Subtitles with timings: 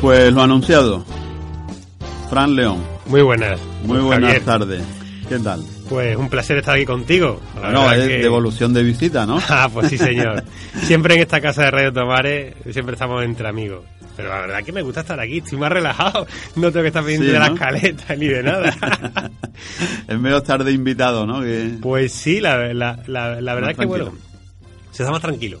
[0.00, 1.04] Pues lo anunciado.
[2.28, 2.78] Fran León.
[3.06, 3.58] Muy buenas.
[3.84, 4.82] Muy buenas tardes.
[5.28, 5.64] ¿Qué tal?
[5.88, 7.40] Pues un placer estar aquí contigo.
[7.72, 9.40] no, es devolución de visita, ¿no?
[9.48, 10.44] ah, pues sí, señor.
[10.82, 13.84] siempre en esta casa de Radio Tomares, siempre estamos entre amigos.
[14.16, 16.26] Pero la verdad que me gusta estar aquí, estoy más relajado.
[16.56, 18.74] No tengo que estar pendiente de la escaleta ni de nada.
[20.08, 21.42] es medio estar de invitado, ¿no?
[21.80, 24.12] Pues sí, la, la, la, la verdad es que, bueno,
[24.90, 25.60] se está más tranquilo.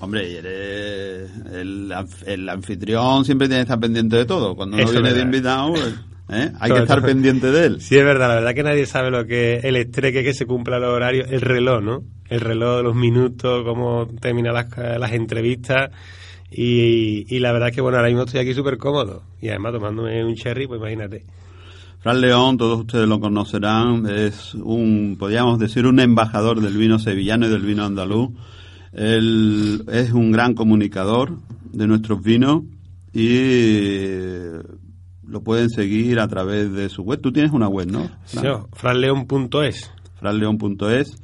[0.00, 1.92] Hombre, eres el,
[2.26, 4.56] el, anfitrión siempre tiene que estar pendiente de todo.
[4.56, 5.94] Cuando uno viene de invitado, pues,
[6.30, 6.52] ¿eh?
[6.58, 7.80] hay que estar pendiente de él.
[7.82, 8.28] Sí, es verdad.
[8.28, 11.42] La verdad que nadie sabe lo que el estrés que, se cumpla los horarios, el
[11.42, 12.02] reloj, ¿no?
[12.30, 15.90] El reloj los minutos, cómo terminan las, las entrevistas.
[16.50, 19.22] Y, y, la verdad que, bueno, ahora mismo estoy aquí súper cómodo.
[19.40, 21.24] Y además tomándome un cherry, pues imagínate.
[22.00, 27.46] Fran León, todos ustedes lo conocerán, es un, podríamos decir, un embajador del vino sevillano
[27.46, 28.30] y del vino andaluz
[28.92, 31.38] él es un gran comunicador
[31.72, 32.62] de nuestros vinos
[33.12, 34.50] y
[35.26, 37.20] lo pueden seguir a través de su web.
[37.20, 38.10] Tú tienes una web, ¿no?
[38.24, 38.38] Sí,
[38.72, 39.90] franleon.es.
[40.18, 41.16] franleon.es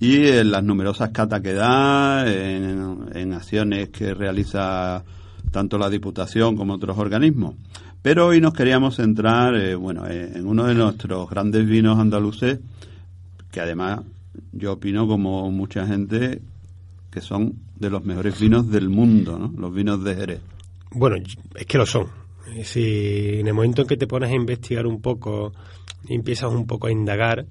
[0.00, 5.04] y en las numerosas catas que da, en, acciones que realiza
[5.52, 7.54] tanto la Diputación como otros organismos.
[8.00, 12.60] Pero hoy nos queríamos centrar, eh, bueno, en uno de nuestros grandes vinos andaluces,
[13.52, 14.00] que además
[14.52, 16.40] yo opino como mucha gente
[17.10, 19.52] que son de los mejores vinos del mundo, ¿no?
[19.56, 20.40] Los vinos de Jerez.
[20.92, 21.16] Bueno,
[21.54, 22.08] es que lo son.
[22.64, 25.52] Si en el momento en que te pones a investigar un poco
[26.08, 27.46] y empiezas un poco a indagar,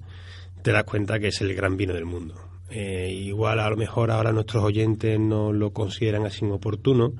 [0.62, 2.34] te das cuenta que es el gran vino del mundo.
[2.70, 7.14] Eh, igual a lo mejor ahora nuestros oyentes no lo consideran así oportuno,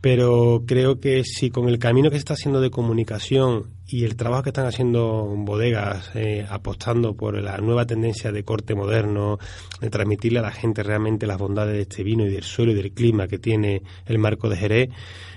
[0.00, 4.16] pero creo que si con el camino que se está haciendo de comunicación y el
[4.16, 9.38] trabajo que están haciendo bodegas eh, apostando por la nueva tendencia de corte moderno,
[9.80, 12.76] de transmitirle a la gente realmente las bondades de este vino y del suelo y
[12.76, 14.90] del clima que tiene el marco de Jerez,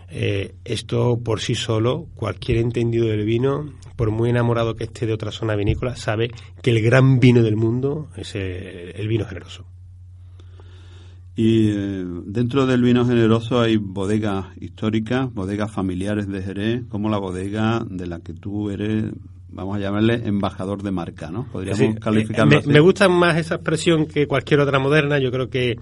[0.09, 5.14] eh, esto por sí solo, cualquier entendido del vino, por muy enamorado que esté de
[5.14, 6.30] otra zona vinícola, sabe
[6.62, 9.66] que el gran vino del mundo es el vino generoso.
[11.35, 17.17] Y eh, dentro del vino generoso hay bodegas históricas, bodegas familiares de Jerez, como la
[17.17, 19.05] bodega de la que tú eres,
[19.53, 21.47] vamos a llamarle embajador de marca, ¿no?
[21.51, 25.19] Podríamos calificarlo me, Me gusta más esa expresión que cualquier otra moderna.
[25.19, 25.77] Yo creo que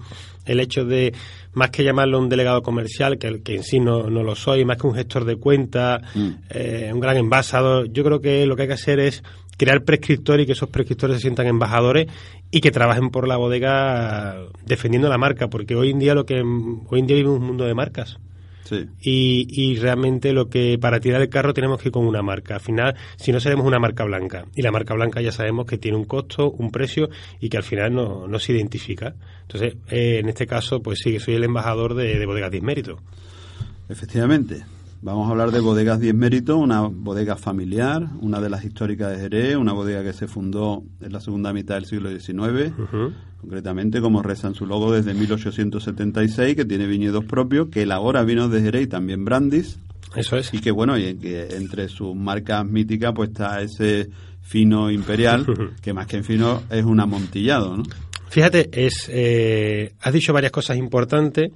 [0.46, 1.12] el hecho de,
[1.52, 4.78] más que llamarlo un delegado comercial, que, que en sí no, no lo soy, más
[4.78, 6.28] que un gestor de cuenta, mm.
[6.50, 9.22] eh, un gran embajador, yo creo que lo que hay que hacer es
[9.62, 12.08] crear prescriptores y que esos prescriptores se sientan embajadores
[12.50, 14.36] y que trabajen por la bodega
[14.66, 17.64] defendiendo la marca, porque hoy en día lo que hoy en día vivimos un mundo
[17.64, 18.18] de marcas.
[18.64, 18.88] Sí.
[19.00, 22.54] Y, y, realmente lo que para tirar el carro tenemos que ir con una marca.
[22.54, 24.46] Al final, si no seremos una marca blanca.
[24.56, 27.64] Y la marca blanca ya sabemos que tiene un costo, un precio y que al
[27.64, 29.14] final no, no se identifica.
[29.42, 32.62] Entonces, eh, en este caso, pues sí, que soy el embajador de, de Bodegas 10
[32.64, 32.98] Mérito.
[33.88, 34.64] Efectivamente.
[35.04, 39.18] Vamos a hablar de Bodegas 10 Méritos, una bodega familiar, una de las históricas de
[39.18, 42.72] Jerez, una bodega que se fundó en la segunda mitad del siglo XIX,
[43.40, 48.52] concretamente como reza en su logo desde 1876, que tiene viñedos propios, que elabora vinos
[48.52, 49.80] de Jerez y también brandis.
[50.14, 50.54] Eso es.
[50.54, 54.08] Y que bueno, y que entre sus marcas míticas pues está ese
[54.40, 55.44] fino imperial,
[55.82, 57.82] que más que en fino es un amontillado, ¿no?
[58.28, 61.50] Fíjate, es, eh, has dicho varias cosas importantes.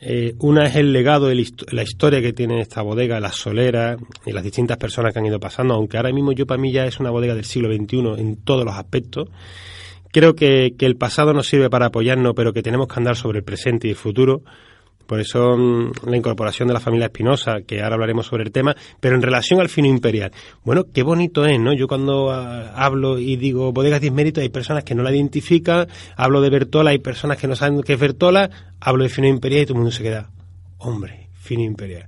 [0.00, 4.32] Eh, una es el legado de la historia que tiene esta bodega, las soleras y
[4.32, 7.00] las distintas personas que han ido pasando, aunque ahora mismo yo para mí ya es
[7.00, 9.28] una bodega del siglo XXI en todos los aspectos.
[10.12, 13.38] Creo que, que el pasado nos sirve para apoyarnos, pero que tenemos que andar sobre
[13.38, 14.42] el presente y el futuro.
[15.06, 18.76] Por eso mm, la incorporación de la familia Espinosa, que ahora hablaremos sobre el tema,
[19.00, 20.32] pero en relación al fino imperial.
[20.64, 21.72] Bueno, qué bonito es, ¿no?
[21.72, 25.88] Yo cuando ah, hablo y digo bodegas 10 méritos, hay personas que no la identifican,
[26.16, 28.50] hablo de Bertola, hay personas que no saben qué es Bertola,
[28.80, 30.30] hablo de fino imperial y todo el mundo se queda,
[30.78, 32.06] hombre, fino imperial.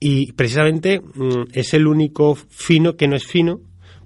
[0.00, 3.60] Y precisamente mm, es el único fino que no es fino,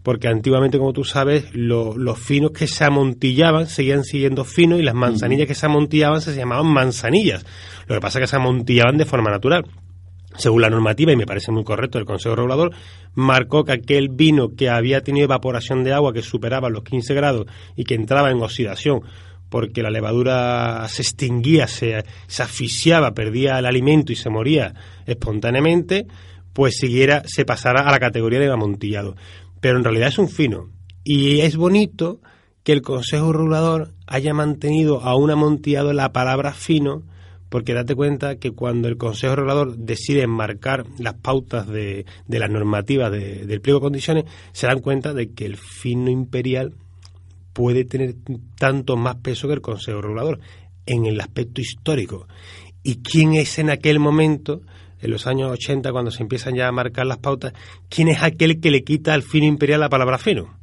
[0.06, 4.94] porque antiguamente, como tú sabes, los finos que se amontillaban seguían siguiendo finos y las
[4.94, 7.44] manzanillas que se amontillaban se llamaban manzanillas.
[7.88, 9.64] Lo que pasa es que se amontillaban de forma natural.
[10.36, 12.70] según la normativa, y me parece muy correcto, el Consejo Regulador
[13.16, 17.46] marcó que aquel vino que había tenido evaporación de agua que superaba los 15 grados
[17.74, 19.00] y que entraba en oxidación
[19.48, 24.72] porque la levadura se extinguía, se, se asfixiaba, perdía el alimento y se moría
[25.04, 26.06] espontáneamente,
[26.52, 29.16] pues siguiera, se pasara a la categoría de amontillado.
[29.60, 30.70] Pero en realidad es un fino.
[31.04, 32.20] Y es bonito
[32.62, 37.04] que el Consejo Regulador haya mantenido a un amontillado la palabra fino,
[37.48, 42.50] porque date cuenta que cuando el Consejo Regulador decide enmarcar las pautas de, de las
[42.50, 46.74] normativas del pliego de condiciones, se dan cuenta de que el fino imperial
[47.52, 48.16] puede tener
[48.58, 50.40] tanto más peso que el Consejo Regulador
[50.86, 52.26] en el aspecto histórico.
[52.82, 54.62] ¿Y quién es en aquel momento,
[55.00, 57.52] en los años 80, cuando se empiezan ya a marcar las pautas,
[57.88, 60.54] quién es aquel que le quita al fino imperial la palabra fino?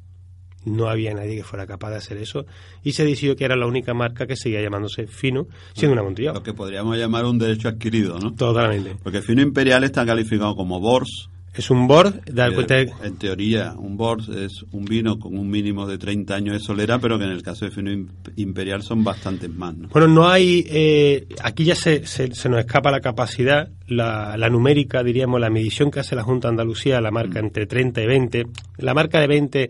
[0.65, 2.45] No había nadie que fuera capaz de hacer eso
[2.83, 6.31] y se decidió que era la única marca que seguía llamándose fino, siendo una Montilla.
[6.33, 8.33] Lo que podríamos llamar un derecho adquirido, ¿no?
[8.33, 8.95] Totalmente.
[9.03, 11.29] Porque fino imperial está calificado como Bors,
[11.61, 15.37] es un Bord, dar Eh, cuenta de- En teoría, un Bors es un vino con
[15.37, 18.31] un mínimo de 30 años de solera, pero que en el caso de fino imp-
[18.37, 19.75] imperial son bastantes más.
[19.75, 19.87] ¿no?
[19.89, 20.65] Bueno, no hay.
[20.67, 25.49] eh, aquí ya se, se, se nos escapa la capacidad, la, la numérica, diríamos, la
[25.49, 28.47] medición que hace la Junta Andalucía, la marca entre 30 y 20.
[28.77, 29.63] La marca de 20,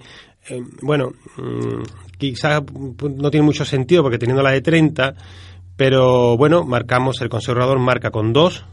[0.49, 1.83] eh, bueno, mm,
[2.17, 5.15] quizás mm, no tiene mucho sentido porque teniendo la de 30,
[5.75, 8.63] pero bueno, marcamos, el conservador marca con 2,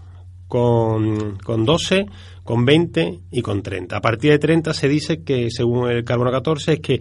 [0.50, 2.06] con, con 12,
[2.42, 3.96] con 20 y con 30.
[3.96, 7.00] A partir de 30 se dice que, según el carbono 14, es que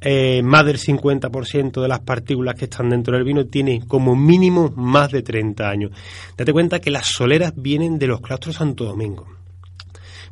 [0.00, 4.72] eh, más del 50% de las partículas que están dentro del vino tiene como mínimo
[4.74, 5.90] más de 30 años.
[6.34, 9.26] Date cuenta que las soleras vienen de los claustros Santo Domingo.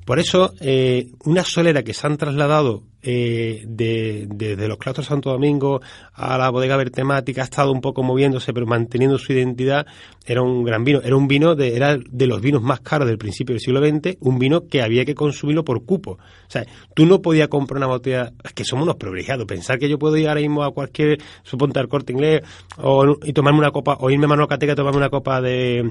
[0.06, 5.06] Por eso, eh, una solera que se han trasladado eh, de, de- de los claustros
[5.06, 5.80] Santo Domingo
[6.12, 9.86] a la bodega vertemática, ha estado un poco moviéndose, pero manteniendo su identidad,
[10.26, 11.00] era un gran vino.
[11.02, 14.16] Era un vino, de, era de los vinos más caros del principio del siglo XX,
[14.20, 16.12] un vino que había que consumirlo por cupo.
[16.12, 19.46] O sea, tú no podías comprar una botella, es que somos unos privilegiados.
[19.46, 22.42] Pensar que yo puedo ir ahora mismo a cualquier, suponte al corte inglés,
[22.78, 25.88] o, y tomarme una copa, o irme a Manocateca a tomarme una copa de,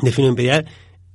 [0.00, 0.64] de fino imperial,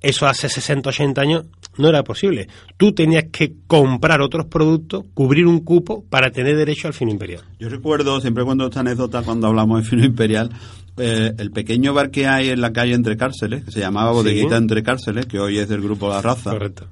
[0.03, 1.45] eso hace 60, 80 años
[1.77, 2.47] no era posible.
[2.77, 7.41] Tú tenías que comprar otros productos, cubrir un cupo para tener derecho al fino imperial.
[7.59, 10.51] Yo recuerdo, siempre cuento esta anécdota cuando hablamos de fino imperial,
[10.97, 14.17] eh, el pequeño bar que hay en la calle Entre Cárceles, que se llamaba Sí.
[14.17, 16.85] Bodeguita Entre Cárceles, que hoy es del grupo La Raza, Correcto.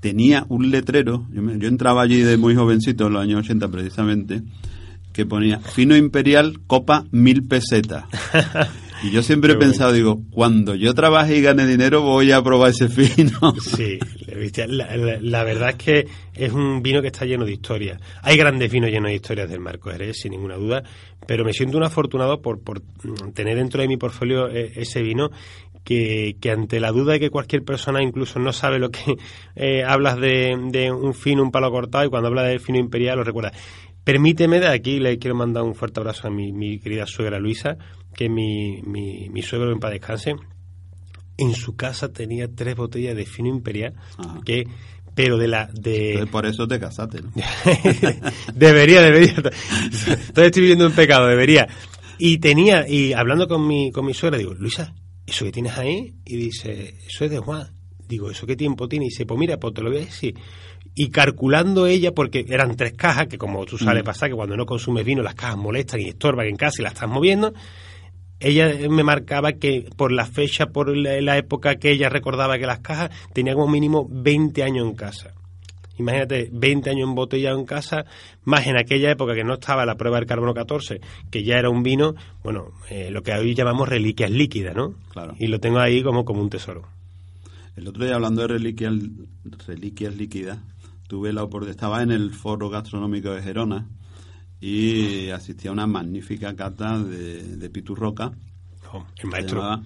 [0.00, 3.68] tenía un letrero, yo, me- yo entraba allí de muy jovencito, en los años 80
[3.68, 4.42] precisamente,
[5.12, 8.04] que ponía fino imperial, copa mil pesetas.
[9.04, 9.70] Y yo siempre he bueno.
[9.70, 13.38] pensado, digo, cuando yo trabaje y gane dinero voy a probar ese fino.
[13.60, 13.98] Sí,
[14.68, 18.00] la- la verdad es que es un vino que está lleno de historias.
[18.22, 20.82] Hay grandes vinos llenos de historias del Marco Jerez, sin ninguna duda,
[21.26, 25.02] pero me siento un afortunado por, por mm, tener dentro de mi portfolio eh, ese
[25.02, 25.30] vino
[25.84, 29.16] que, que ante la duda de que cualquier persona incluso no sabe lo que
[29.56, 33.18] eh, hablas de, de un fino, un palo cortado y cuando habla del fino imperial
[33.18, 33.52] lo recuerda.
[34.04, 37.76] Permíteme de aquí, le quiero mandar un fuerte abrazo a mi, mi querida suegra Luisa,
[38.14, 40.34] que mi, mi, mi suegro en paz descanse.
[41.38, 44.40] En su casa tenía tres botellas de fino imperial, Ajá.
[44.44, 44.64] que
[45.14, 47.30] pero de la de Entonces, por eso te casaste, ¿no?
[48.54, 49.34] debería, debería.
[49.36, 51.66] Entonces estoy viviendo un pecado, debería.
[52.18, 54.94] Y tenía, y hablando con mi, con mi suegra, digo, Luisa,
[55.26, 56.14] ¿eso que tienes ahí?
[56.24, 57.66] Y dice, eso es de Juan.
[58.08, 59.06] Digo, ¿eso qué tiempo tiene?
[59.06, 60.34] Y dice, pues mira, pues te lo voy a decir.
[60.94, 64.06] Y calculando ella, porque eran tres cajas, que como tú sabes Mm.
[64.06, 66.92] pasar, que cuando no consumes vino las cajas molestan y estorban en casa y las
[66.92, 67.52] estás moviendo,
[68.42, 72.66] ella me marcaba que por la fecha, por la, la época que ella recordaba que
[72.66, 75.32] las cajas tenían como mínimo 20 años en casa.
[75.98, 78.04] Imagínate, 20 años embotellado en casa,
[78.44, 81.68] más en aquella época que no estaba la prueba del carbono 14, que ya era
[81.70, 84.94] un vino, bueno, eh, lo que hoy llamamos reliquias líquidas, ¿no?
[85.12, 85.34] Claro.
[85.38, 86.88] Y lo tengo ahí como, como un tesoro.
[87.76, 88.94] El otro día hablando de reliquias,
[89.66, 90.58] reliquias líquidas,
[91.08, 93.86] tuve la oportunidad, estaba en el foro gastronómico de Gerona
[94.62, 98.32] y asistí a una magnífica cata de, de Piturroca,
[98.94, 99.60] Oh, el maestro.
[99.60, 99.82] llamaba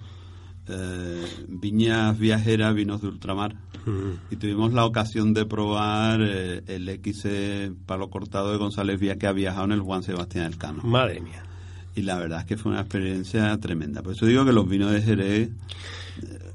[0.67, 3.55] eh, Viñas Viajeras, Vinos de Ultramar.
[3.85, 4.33] Mm.
[4.33, 9.27] Y tuvimos la ocasión de probar eh, el XC palo cortado de González Vía que
[9.27, 10.83] ha viajado en el Juan Sebastián Elcano.
[10.83, 11.41] Madre mía.
[11.95, 14.03] Y la verdad es que fue una experiencia tremenda.
[14.03, 15.49] Por eso digo que los vinos de Jerez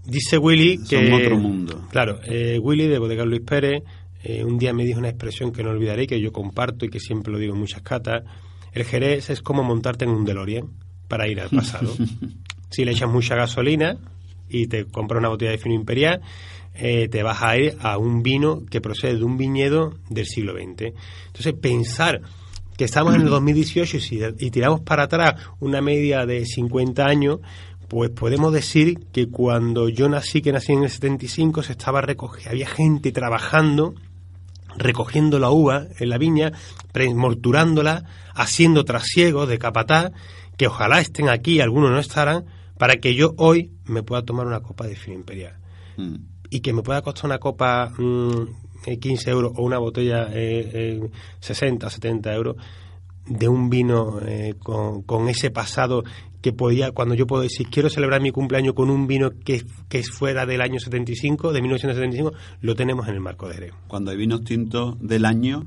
[0.04, 1.12] Dice Willy son que...
[1.12, 1.86] otro mundo.
[1.90, 3.82] Claro, eh, Willy de Bodega Luis Pérez
[4.24, 7.00] eh, un día me dijo una expresión que no olvidaré, que yo comparto y que
[7.00, 8.22] siempre lo digo en muchas catas.
[8.72, 10.68] El Jerez es como montarte en un DeLorean
[11.08, 11.94] para ir al pasado.
[12.70, 13.96] si le echas mucha gasolina
[14.48, 16.20] y te compras una botella de fino imperial,
[16.74, 20.54] eh, te vas a ir a un vino que procede de un viñedo del siglo
[20.54, 20.92] XX.
[21.26, 22.22] Entonces, pensar
[22.78, 27.04] que estamos en el 2018 y, si- y tiramos para atrás una media de 50
[27.06, 27.40] años,
[27.88, 32.48] Pues podemos decir que cuando yo nací, que nací en el 75, se estaba recogiendo,
[32.50, 33.94] había gente trabajando,
[34.76, 36.52] recogiendo la uva en la viña,
[37.14, 40.12] morturándola, haciendo trasiegos de capatá,
[40.56, 42.46] que ojalá estén aquí, algunos no estarán,
[42.78, 45.56] para que yo hoy me pueda tomar una copa de fino imperial.
[45.96, 46.16] Mm.
[46.50, 48.50] Y que me pueda costar una copa 15
[48.84, 51.00] mm, euros o una botella eh,
[51.40, 52.56] 60, 70 euros
[53.26, 56.02] de un vino eh, con, con, ese pasado
[56.40, 60.00] que podía, cuando yo puedo decir, quiero celebrar mi cumpleaños con un vino que, que
[60.00, 63.72] es fuera del año 75, de 1975, lo tenemos en el marco de Jerez.
[63.86, 65.66] Cuando hay vinos tintos del año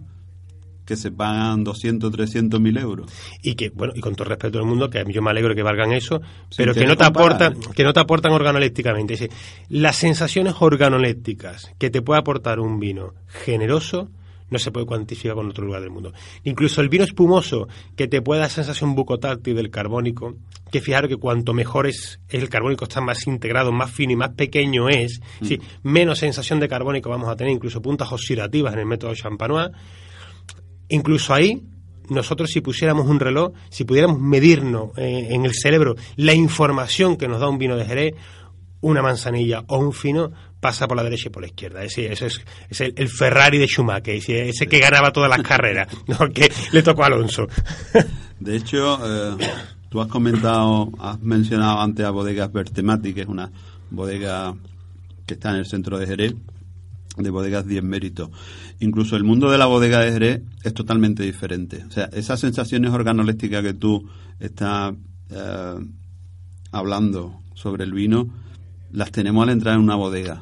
[0.86, 3.12] que se pagan 200, 300 mil euros.
[3.42, 5.92] Y que, bueno, y con todo respeto al mundo, que yo me alegro que valgan
[5.92, 6.22] eso,
[6.56, 9.30] pero que no, te aportan, que no te aportan organolépticamente.
[9.70, 14.10] las sensaciones organolépticas que te puede aportar un vino generoso,
[14.50, 16.14] no se puede cuantificar con otro lugar del mundo.
[16.44, 20.36] Incluso el vino espumoso, que te puede dar sensación bucotáctil del carbónico,
[20.72, 24.32] que fijaros que cuanto mejor es, el carbónico está más integrado, más fino y más
[24.32, 25.46] pequeño es, mm.
[25.46, 29.72] sí, menos sensación de carbónico vamos a tener, incluso puntas oxidativas en el método Champanois.
[30.90, 31.64] Incluso ahí,
[32.10, 37.28] nosotros si pusiéramos un reloj, si pudiéramos medirnos eh, en el cerebro la información que
[37.28, 38.14] nos da un vino de Jerez,
[38.82, 41.84] una manzanilla o un fino, pasa por la derecha y por la izquierda.
[41.84, 42.22] Ese, es,
[42.70, 46.18] es el, Ferrari de Schumacher, ese, que ganaba todas las carreras, ¿no?
[46.72, 47.48] le tocó a Alonso.
[48.40, 49.38] De hecho, eh,
[49.90, 53.52] tú has comentado, has mencionado antes a Bodegas Bertemati, que es una
[53.90, 54.56] bodega
[55.26, 56.36] que está en el centro de Jerez,
[57.18, 58.30] de bodegas 10 méritos.
[58.80, 61.84] Incluso el mundo de la bodega de Jerez es totalmente diferente.
[61.88, 64.08] O sea, esas sensaciones organolépticas que tú
[64.40, 64.94] estás
[65.30, 65.76] eh,
[66.72, 68.30] hablando sobre el vino,
[68.96, 70.42] las tenemos al entrar en una bodega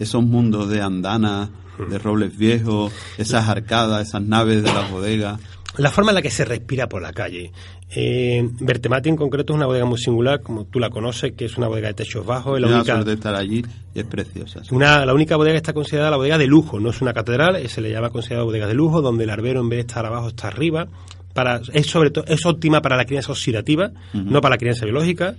[0.00, 1.50] esos mundos de andanas,
[1.88, 5.40] de robles viejos, esas arcadas, esas naves de las bodegas.
[5.76, 7.52] La forma en la que se respira por la calle.
[7.90, 11.58] Eh, Bertemati en concreto es una bodega muy singular, como tú la conoces, que es
[11.58, 12.56] una bodega de techos bajos.
[12.56, 14.62] Es la única, de estar allí y es preciosa.
[14.70, 17.56] Una, la única bodega que está considerada la bodega de lujo, no es una catedral,
[17.56, 20.06] eh, se le llama considerada bodega de lujo, donde el arbero en vez de estar
[20.06, 20.88] abajo está arriba.
[21.34, 25.36] Para, es sobre todo es óptima para la crianza oxidativa, no para la crianza biológica.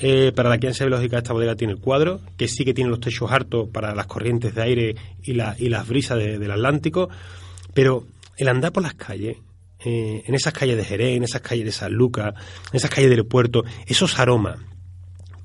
[0.00, 3.00] Eh, para la crianza biológica esta bodega tiene el cuadro, que sí que tiene los
[3.00, 7.08] techos hartos para las corrientes de aire y, la, y las brisas del Atlántico,
[7.74, 9.38] pero el andar por las calles,
[9.84, 12.34] eh, en esas calles de Jerez, en esas calles de San Lucas,
[12.70, 14.58] en esas calles del puerto, esos aromas,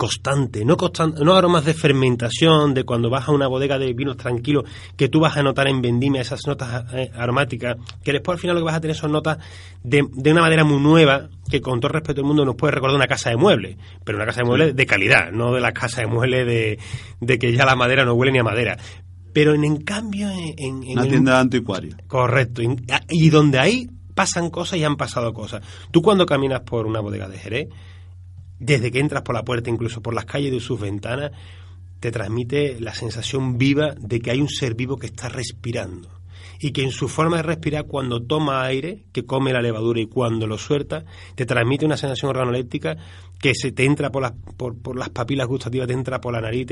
[0.04, 4.18] constante, no constante, no aromas de fermentación, de cuando vas a una bodega de vinos
[4.18, 4.66] tranquilos,
[4.98, 8.56] que tú vas a notar en vendimia esas notas eh, aromáticas, que después al final
[8.56, 9.38] lo que vas a tener son notas
[9.82, 12.98] de, de, una manera muy nueva, que con todo respeto al mundo nos puede recordar
[12.98, 16.02] una casa de muebles, pero una casa de muebles de calidad, no de la casa
[16.02, 16.80] de muebles de,
[17.22, 18.78] de que ya la madera no huele ni a madera.
[19.32, 20.30] Pero en, cambio...
[20.30, 21.96] En, una tienda de anticuario.
[22.08, 22.62] Correcto.
[23.10, 25.62] y donde ahí pasan cosas y han pasado cosas.
[25.92, 27.70] Tú cuando caminas por una bodega de Jerez,
[28.64, 31.32] desde que entras por la puerta, incluso por las calles de sus ventanas,
[32.00, 36.23] te transmite la sensación viva de que hay un ser vivo que está respirando
[36.60, 40.08] y que en su forma de respirar cuando toma aire, que come la levadura y
[40.08, 42.98] cuando lo suelta, te transmite una sensación organoléptica
[43.40, 46.66] que se te entra por las, por, las papilas gustativas, te entra por la nariz,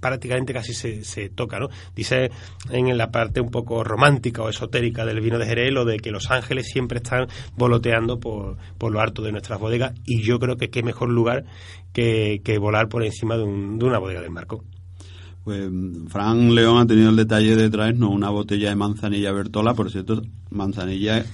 [0.00, 1.68] prácticamente casi se, toca, ¿no?
[1.94, 2.30] Dice
[2.70, 6.10] en la parte un poco romántica o esotérica del vino de Jerez lo de que
[6.10, 10.56] los ángeles siempre están voloteando por, por lo alto de nuestras bodegas y yo creo
[10.56, 11.44] que qué mejor lugar
[11.92, 14.64] que, que volar por encima de, de una bodega del marco.
[15.44, 15.68] Pues
[16.08, 20.22] Fran León ha tenido el detalle de traernos una botella de manzanilla Bertola, por cierto,
[20.50, 21.24] manzanilla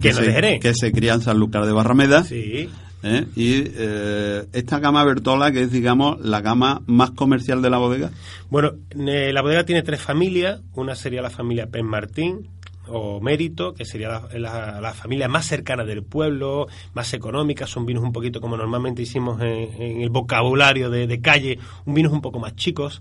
[0.00, 2.22] que, se, que se cría en San Lucas de Barrameda.
[2.22, 2.68] Sí.
[3.02, 3.26] ¿eh?
[3.34, 8.10] Y eh, esta gama Bertola, que es, digamos, la gama más comercial de la bodega.
[8.50, 10.60] Bueno, eh, la bodega tiene tres familias.
[10.74, 12.48] Una sería la familia Pen Martín,
[12.86, 18.12] o Mérito, que sería la, familia más cercana del pueblo, más económica, son vinos un
[18.12, 22.56] poquito como normalmente hicimos en, el vocabulario de, de, calle, un vinos un poco más
[22.56, 23.00] chicos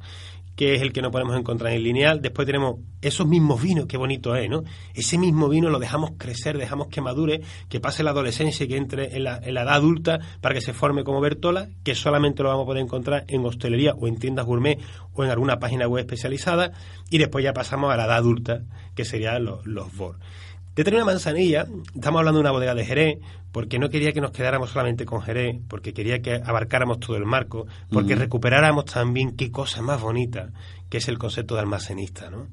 [0.59, 2.21] que es el que no podemos encontrar en lineal.
[2.21, 4.65] Después tenemos esos mismos vinos, qué bonito es, ¿no?
[4.93, 7.39] Ese mismo vino lo dejamos crecer, dejamos que madure,
[7.69, 11.05] que pase la adolescencia y que entre en la, edad adulta para que se forme
[11.05, 14.81] como Bertola, que solamente lo vamos a poder encontrar en hostelería o en tiendas gourmet
[15.13, 16.73] o en alguna página web especializada.
[17.09, 18.63] Y después ya pasamos a la edad adulta,
[18.95, 20.17] que serían los, los BOR.
[20.75, 23.19] De tener una manzanilla, estamos hablando de una bodega de Jerez,
[23.51, 27.25] porque no quería que nos quedáramos solamente con Jerez, porque quería que abarcáramos todo el
[27.25, 30.51] marco, porque recuperáramos también qué cosa más bonita
[30.89, 32.47] que es el concepto de almacenista, ¿no?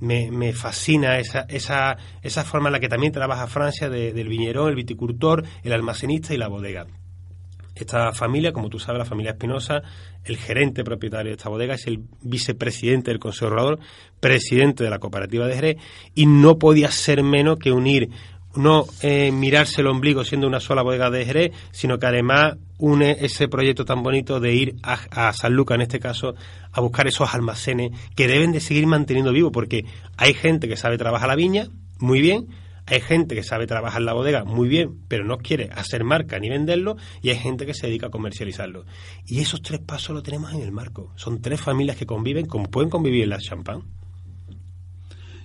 [0.00, 4.68] Me, me, fascina esa, esa, esa forma en la que también trabaja Francia del viñerón,
[4.68, 6.86] el viticultor, el almacenista y la bodega.
[7.74, 9.82] Esta familia, como tú sabes, la familia Espinosa,
[10.24, 13.78] el gerente propietario de esta bodega es el vicepresidente del Consejo Regulador,
[14.20, 15.76] presidente de la cooperativa de Jerez,
[16.14, 18.10] y no podía ser menos que unir
[18.54, 23.16] no eh, mirarse el ombligo siendo una sola bodega de Jerez, sino que además une
[23.20, 26.34] ese proyecto tan bonito de ir a, a San Lucas, en este caso,
[26.70, 29.84] a buscar esos almacenes que deben de seguir manteniendo vivo, porque
[30.16, 32.48] hay gente que sabe trabajar la viña muy bien,
[32.92, 36.50] hay gente que sabe trabajar la bodega muy bien, pero no quiere hacer marca ni
[36.50, 38.84] venderlo, y hay gente que se dedica a comercializarlo.
[39.26, 41.12] Y esos tres pasos lo tenemos en el marco.
[41.16, 43.82] Son tres familias que conviven como pueden convivir en la champán.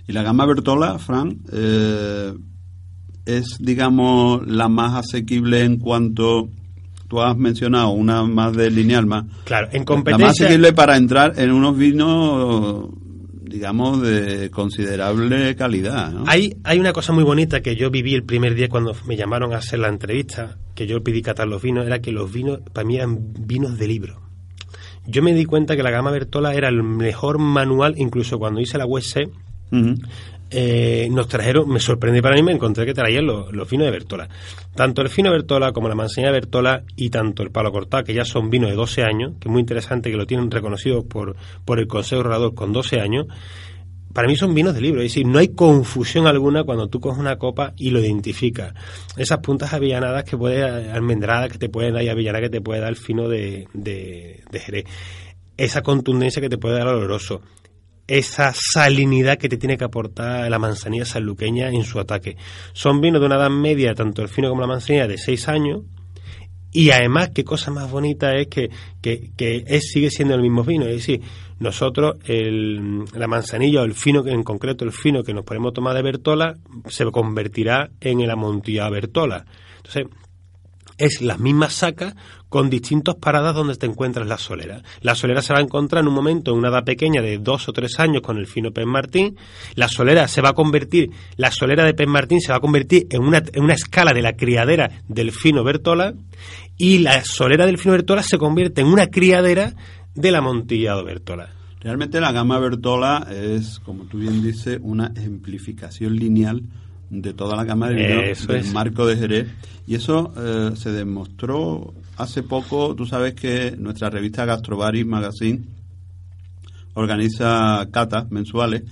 [0.06, 2.34] Y la gama Bertola, Fran, eh,
[3.24, 6.50] es, digamos, la más asequible en cuanto
[7.08, 9.24] tú has mencionado una más de lineal más.
[9.44, 10.26] Claro, en La competencia.
[10.26, 12.90] más asequible para entrar en unos vinos,
[13.48, 16.24] digamos, de considerable calidad, ¿no?
[16.26, 19.52] Hay, hay una cosa muy bonita que yo viví el primer día cuando me llamaron
[19.52, 22.86] a hacer la entrevista, que yo pedí catar los vinos, era que los vinos, para
[22.86, 24.20] mí eran vinos de libro.
[25.06, 28.78] Yo me di cuenta que la gama Bertola era el mejor manual, incluso cuando hice
[28.78, 29.28] la USC,
[29.70, 29.94] Ujú.
[30.50, 33.90] Eh, nos trajeron, me sorprendí para mí, me encontré que traían los, los vinos de
[33.90, 34.28] Bertola.
[34.74, 38.24] Tanto el fino Bertola como la manzanilla Bertola y tanto el palo cortado, que ya
[38.24, 41.78] son vinos de 12 años, que es muy interesante que lo tienen reconocido por, por
[41.78, 43.26] el Consejo Orador con 12 años,
[44.12, 47.20] para mí son vinos de libro, es decir, no hay confusión alguna cuando tú coges
[47.20, 48.74] una copa y lo identificas.
[49.16, 52.80] Esas puntas avellanadas que puede, almendradas que te pueden dar y avellanada que te puede
[52.80, 54.86] dar el fino de, de, de Jerez.
[55.56, 57.42] Esa contundencia que te puede dar el oloroso
[58.08, 62.36] esa salinidad que te tiene que aportar la manzanilla sanluqueña en su ataque.
[62.72, 65.82] Son vinos de una edad media, tanto el fino como la manzanilla, de 6 años.
[66.72, 68.70] Y además, qué cosa más bonita es que,
[69.02, 70.86] que, es, sigue siendo el mismo vino.
[70.86, 71.20] Es decir,
[71.60, 75.94] nosotros, el, la manzanilla o el fino, en concreto el fino que nos podemos tomar
[75.94, 79.44] de Bertola, se convertirá en el amontillado Bertola.
[79.76, 80.06] Entonces,
[80.98, 82.14] es las mismas sacas
[82.48, 84.82] con distintas paradas donde te encuentras la solera.
[85.00, 87.68] La solera se va a encontrar en un momento en una edad pequeña de dos
[87.68, 89.36] o tres años con el fino Pen Martín.
[89.74, 93.06] La solera se va a convertir, la solera de Pen Martín se va a convertir
[93.10, 96.14] en una, en una escala de la criadera del fino Bertola
[96.76, 99.74] y la solera del fino Bertola se convierte en una criadera
[100.14, 101.50] del amontillado Bertola.
[101.80, 106.62] Realmente la gama Bertola es, como tú bien dices, una ejemplificación lineal
[107.10, 108.72] de toda la gama de vinos del es.
[108.72, 109.48] marco de Jerez.
[109.86, 112.94] Y eso eh, se demostró hace poco.
[112.94, 115.62] Tú sabes que nuestra revista Gastrobaris Magazine
[116.94, 118.82] organiza catas mensuales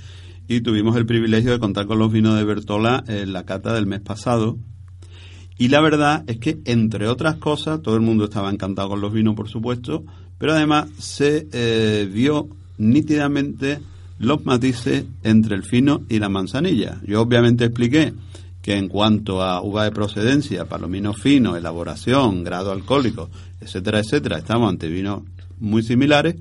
[0.48, 3.86] y tuvimos el privilegio de contar con los vinos de Bertola en la cata del
[3.86, 4.58] mes pasado.
[5.58, 9.12] Y la verdad es que, entre otras cosas, todo el mundo estaba encantado con los
[9.12, 10.04] vinos, por supuesto,
[10.38, 12.48] pero además se eh, vio
[12.78, 13.80] nítidamente
[14.18, 17.00] los matices entre el fino y la manzanilla.
[17.06, 18.14] Yo obviamente expliqué
[18.62, 24.68] que en cuanto a uva de procedencia, palomino fino, elaboración, grado alcohólico, etcétera, etcétera, estamos
[24.68, 25.22] ante vinos
[25.60, 26.36] muy similares,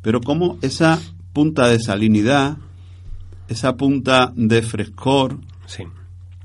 [0.00, 0.98] pero como esa
[1.32, 2.56] punta de salinidad,
[3.48, 5.84] esa punta de frescor, Sí.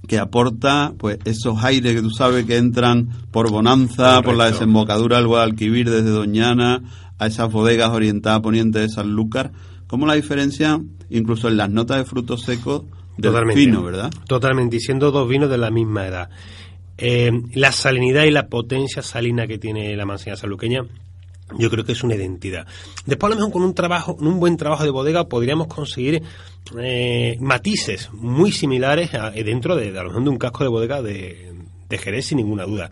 [0.07, 5.17] que aporta pues esos aires que tú sabes que entran por Bonanza, por la desembocadura
[5.17, 6.81] del Guadalquivir desde Doñana
[7.19, 9.51] a esas bodegas orientadas a poniente de Sanlúcar,
[9.87, 12.83] como la diferencia incluso en las notas de frutos secos
[13.17, 13.61] del Totalmente.
[13.61, 14.11] fino, ¿verdad?
[14.27, 16.29] Totalmente, y siendo dos vinos de la misma edad.
[16.97, 20.81] Eh, la salinidad y la potencia salina que tiene la manzana saluqueña,
[21.57, 22.67] yo creo que es una identidad.
[23.05, 26.21] Después, a lo mejor con un trabajo, un buen trabajo de bodega, podríamos conseguir
[26.77, 30.63] eh, matices muy similares a- eh, dentro de, de, a lo mejor de un casco
[30.63, 31.53] de bodega de,
[31.87, 32.91] de Jerez, sin ninguna duda.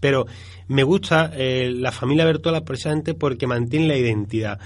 [0.00, 0.26] Pero
[0.68, 4.60] me gusta eh, la familia Bertola precisamente porque mantiene la identidad.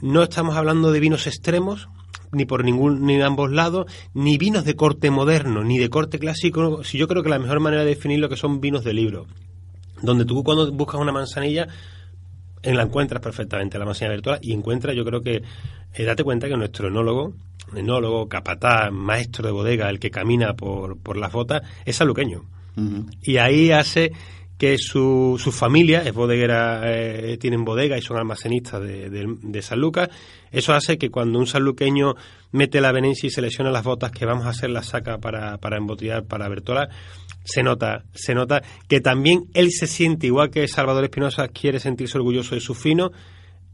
[0.00, 1.88] No estamos hablando de vinos extremos,
[2.32, 6.18] ni por ningún ni de ambos lados, ni vinos de corte moderno, ni de corte
[6.18, 6.84] clásico.
[6.84, 9.26] Si yo creo que la mejor manera de definir lo que son vinos de libro,
[10.02, 11.68] donde tú cuando buscas una manzanilla
[12.62, 15.42] eh, la encuentras perfectamente, la manzanilla Bertola, y encuentras, yo creo que,
[15.94, 17.34] eh, date cuenta que nuestro enólogo,
[17.74, 22.44] enólogo, capataz, maestro de bodega, el que camina por, por las botas, es saluqueño.
[23.22, 24.12] Y ahí hace
[24.58, 29.62] que su, su familia es bodeguera, eh, tienen bodega y son almacenistas de, de, de
[29.62, 30.08] San Lucas.
[30.50, 32.14] Eso hace que cuando un sanluqueño
[32.52, 35.78] mete la venencia y selecciona las botas que vamos a hacer la saca para, para
[36.26, 36.88] para Bertola,
[37.44, 42.16] se nota, se nota que también él se siente, igual que Salvador Espinosa quiere sentirse
[42.16, 43.12] orgulloso de su fino,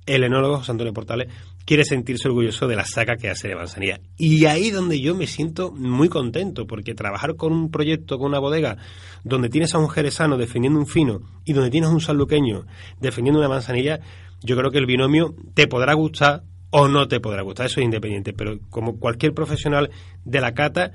[0.06, 1.28] el enólogo José Antonio Portales
[1.64, 4.00] quiere sentirse orgulloso de la saca que hace de manzanilla.
[4.18, 8.40] Y ahí donde yo me siento muy contento, porque trabajar con un proyecto, con una
[8.40, 8.78] bodega,
[9.24, 12.66] donde tienes a un jerezano defendiendo un fino y donde tienes a un sanluqueño
[13.00, 14.00] defendiendo una manzanilla,
[14.42, 17.84] yo creo que el binomio te podrá gustar o no te podrá gustar, eso es
[17.84, 19.90] independiente, pero como cualquier profesional
[20.24, 20.92] de la cata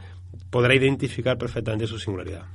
[0.50, 2.46] podrá identificar perfectamente su singularidad.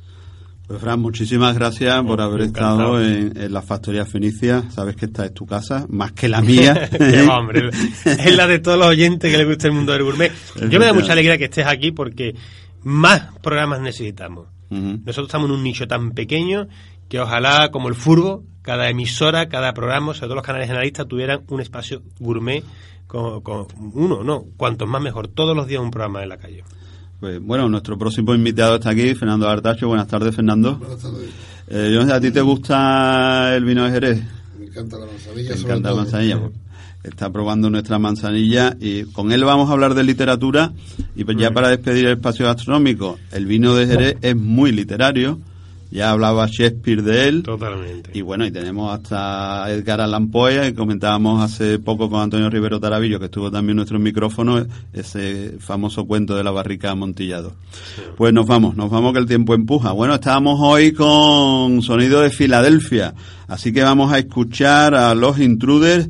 [0.66, 2.98] Pues Fran, muchísimas gracias por haber Encantado.
[2.98, 4.64] estado en, en la Factoría Fenicia.
[4.70, 6.88] Sabes que esta es tu casa, más que la mía.
[7.30, 7.70] Hombre.
[8.04, 10.32] Es la de todos los oyentes que les gusta el mundo del gourmet.
[10.70, 12.34] Yo me da mucha alegría que estés aquí porque
[12.84, 14.48] más programas necesitamos.
[14.70, 16.66] Nosotros estamos en un nicho tan pequeño
[17.10, 21.42] que ojalá, como el furbo, cada emisora, cada programa, sobre todo los canales generalistas, tuvieran
[21.48, 22.64] un espacio gourmet
[23.06, 25.28] con, con uno, no, cuantos más mejor.
[25.28, 26.64] Todos los días un programa en la calle.
[27.22, 29.86] Pues, bueno, nuestro próximo invitado está aquí, Fernando Artacho.
[29.86, 30.74] Buenas tardes, Fernando.
[30.74, 31.30] Buenas tardes.
[31.68, 34.22] Eh, ¿a ti te gusta el vino de Jerez?
[34.58, 35.54] Me encanta la manzanilla.
[35.54, 36.40] Me encanta la manzanilla.
[36.40, 36.52] pues.
[37.04, 40.72] Está probando nuestra manzanilla y con él vamos a hablar de literatura.
[41.14, 45.38] Y pues ya para despedir el espacio gastronómico, el vino de Jerez es muy literario.
[45.92, 47.42] Ya hablaba Shakespeare de él.
[47.42, 48.12] Totalmente.
[48.14, 52.80] Y bueno, y tenemos hasta Edgar Allan Poe, que comentábamos hace poco con Antonio Rivero
[52.80, 57.52] Taravillo, que estuvo también en nuestro micrófono, ese famoso cuento de la barrica amontillado.
[58.16, 59.92] Pues nos vamos, nos vamos que el tiempo empuja.
[59.92, 63.12] Bueno, estábamos hoy con sonido de Filadelfia,
[63.46, 66.08] así que vamos a escuchar a los intruders